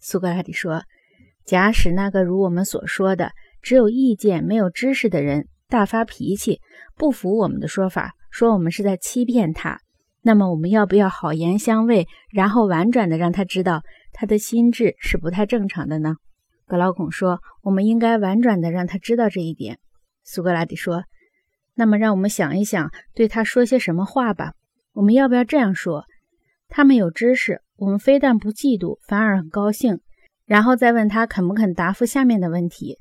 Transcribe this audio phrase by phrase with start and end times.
[0.00, 0.82] 苏格拉底说
[1.44, 6.60] ：“假使那个如我们所说的只有意见没有知识的人大发脾气，
[6.96, 9.78] 不服我们的说法，说我们是在欺骗他，
[10.22, 13.82] 那么我们要不要好言相慰，然后婉转的让他知道
[14.12, 16.16] 他的心智是不太正常的呢？”
[16.66, 19.78] 格劳孔说：“我们应该婉转的让他知道这一点。”
[20.24, 21.04] 苏格拉底说
[21.74, 24.54] ：“那么让我们想一想，对他说些什么话吧。
[24.92, 26.04] 我们要不要这样说？
[26.68, 30.00] 他们有知识。”我们非但不嫉妒，反而很高兴，
[30.44, 32.98] 然后再问他肯不肯答复下面的问题：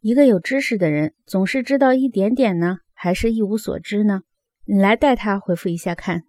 [0.00, 4.22] 一个有知识的人总是知道一点点呢，还是一无所知呢？
[4.64, 6.22] 你来代他回复一下看。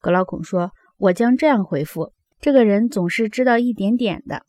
[0.00, 4.42] 格老孔说：“我将这样回复：这个人总是知道一点点的。”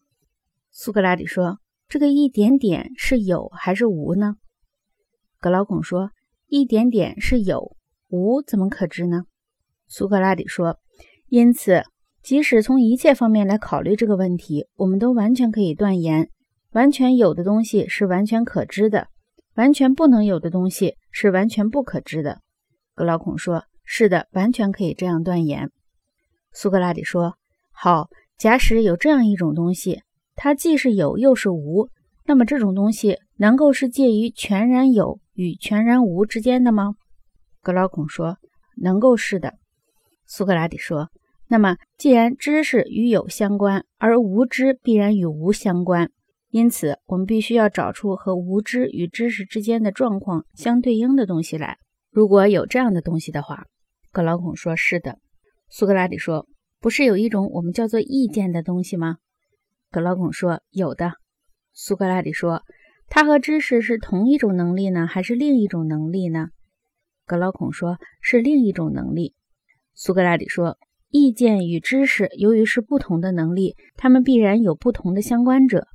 [0.70, 4.36] 苏格拉底说：“这个一点点是有还是无呢？”
[5.40, 6.12] 格老孔说
[6.48, 7.78] ：“一点点是有，
[8.10, 9.24] 无怎么可知呢？”
[9.88, 10.78] 苏格拉底说
[11.30, 11.84] ：“因此。”
[12.22, 16.30] 即使从一切方面来考虑这个问题，我们都完全可以断言：
[16.72, 19.08] 完全有的东西是完全可知的，
[19.56, 22.40] 完全不能有的东西是完全不可知的。
[22.94, 25.72] 格老孔说：“是的，完全可以这样断言。”
[26.54, 27.36] 苏格拉底说
[27.72, 30.02] ：“好，假使有这样一种东西，
[30.36, 31.88] 它既是有又是无，
[32.26, 36.96] 那么这种东西能够是介于全然有与全然无之间的吗？”
[37.64, 38.38] 格老孔说
[38.76, 39.54] ：“能够是的。”
[40.28, 41.10] 苏格拉底说。
[41.52, 46.12] 那么，既然知识与有相关，而无知必然与无相关，
[46.52, 51.80] 因此我们必须要找出和无知与知识之间的状况相对应的东西来。
[52.12, 53.66] 如果有这样的东西的话，
[54.12, 55.18] 格劳孔说：“是的。”
[55.70, 56.48] 苏格拉底说
[56.80, 59.18] ：“不是有一种我们叫做意见的东西吗？”
[59.90, 61.14] 格劳孔说：“有的。”
[61.74, 62.62] 苏格拉底说
[63.10, 66.50] ：“它和知识是同一种能力呢，还是另一种能力呢？”
[67.26, 69.34] 格劳孔说：“是另一种能力。”
[69.96, 70.78] 苏格拉底说。
[71.12, 75.88] 意见与知识由于是不同的能力，他们必然有不同的相关者。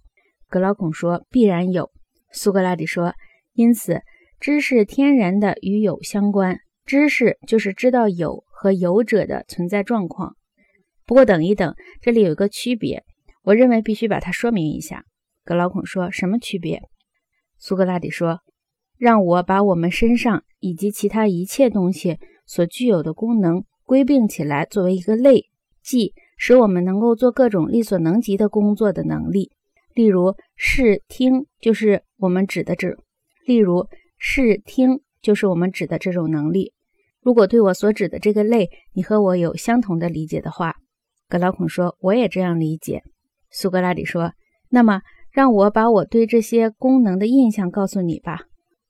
[0.49, 1.93] 格劳孔说：“必然有。”
[2.33, 3.15] 苏格拉底说
[3.55, 4.03] ：“因此，
[4.41, 10.35] 知识天然的与有相关，知识就是知道有和有者的存在状况。
[11.07, 13.05] 不过，等一等，这里有一个区别，
[13.45, 15.05] 我认为必须把它说明一下。”
[15.45, 16.83] 格劳孔说：“什么区别？”
[17.57, 18.41] 苏格拉底说
[18.99, 25.47] ：“让我把我们身上以及其他一切东西所具有的功能。”归并起来作为一个类，
[25.83, 29.51] 即使我们能够做各种力所能及的工作的能力。
[29.95, 32.97] 例如视听就是我们指的这，
[33.47, 33.87] 例如
[34.19, 36.73] 视听就是我们指的这种能力。
[37.23, 40.75] 如果对我所指的这个类，你和我有相同的理解的话，
[41.29, 43.03] 格劳孔说我也这样理解。
[43.51, 44.33] 苏格拉底说，
[44.69, 45.01] 那么
[45.31, 48.41] 让我把我对这些功能的印象告诉你吧。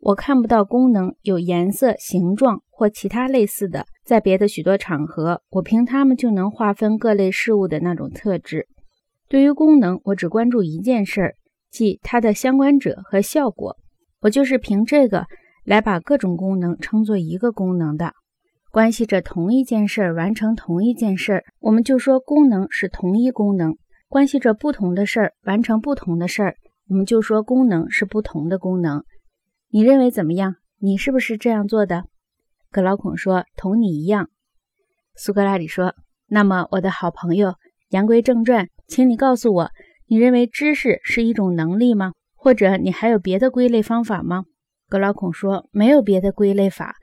[0.01, 3.87] 我看不到功能有颜色、形状或其他类似的。
[4.05, 8.67] 在别的许多场合，我凭它们就能划分各类事物的那种特质。
[9.29, 11.35] 对于功能，我只关注一件事儿，
[11.71, 13.77] 即它的相关者和效果。
[14.21, 15.27] 我就是凭这个
[15.65, 18.13] 来把各种功能称作一个功能的，
[18.71, 23.73] 关系着同一件事儿完成同一件事儿，我们就说功能是同一功能；
[24.09, 26.57] 关系着不同的事儿完成不同的事儿，
[26.89, 29.03] 我们就说功能是不同的功能。
[29.71, 30.57] 你认为怎么样？
[30.81, 32.05] 你是不是这样做的？
[32.75, 34.31] 格老孔说：“同你一样。”
[35.15, 35.95] 苏格拉底说
[36.27, 37.55] ：“那么，我的好朋友，
[37.91, 39.71] 言归正传，请你告诉我，
[40.09, 42.15] 你认为知识是一种能力吗？
[42.35, 44.47] 或者你还有别的归类方法吗？”
[44.91, 46.97] 格老孔说：“没有别的归类法，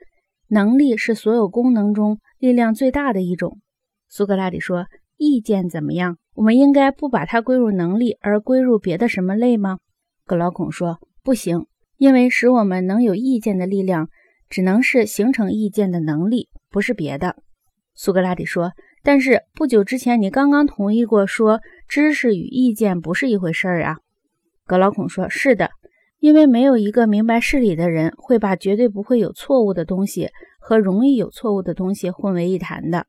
[0.48, 3.58] 能力是所有功能中力量最大的一种。”
[4.10, 4.84] 苏格拉底说
[5.16, 6.18] ：“意见怎么样？
[6.34, 9.78] 我们应该不把它归入能力，而归入别的什么类吗？”
[10.26, 11.64] 格老孔说：“不行，
[11.96, 14.10] 因为使我们能有意见的力量。”
[14.52, 17.36] 只能是形成意见的能力，不是别的。
[17.94, 23.96] 苏格拉底说：“但是不久之前，你刚刚同意过说知识与意见不是一回事儿啊。”
[24.68, 25.70] 格劳孔说：“是的，
[26.18, 30.28] 因为没有一个明白事理的人会把绝对不会有错误的东西
[30.60, 33.06] 和容易有错误的东西混为一谈的。”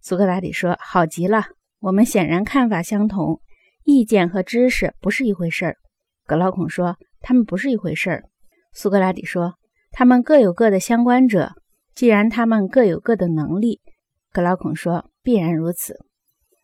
[0.00, 1.42] 苏格拉底说：“好极了，
[1.80, 3.40] 我们显然看法相同，
[3.82, 5.76] 意见和知识不是一回事儿。”
[6.24, 8.22] 格劳孔说：“他们不是一回事儿。”
[8.72, 9.54] 苏格拉底说。
[9.96, 11.52] 他们各有各的相关者，
[11.94, 13.80] 既然他们各有各的能力，
[14.32, 16.04] 格劳孔说必然如此。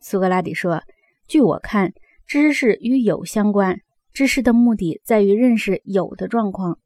[0.01, 0.83] 苏格拉底说
[1.29, 1.93] ：“据我看，
[2.27, 3.83] 知识与有相关，
[4.13, 6.81] 知识的目的在于认识有的状况。”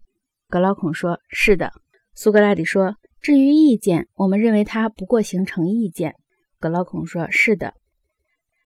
[0.51, 1.73] 格劳孔说：“是的。”
[2.15, 6.15] 苏格拉底说：“至于意见，我们认为它不过形成意见。”
[6.61, 7.73] 格劳孔说：“是的。”